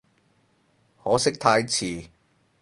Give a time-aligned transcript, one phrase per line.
[1.03, 2.09] 可惜太遲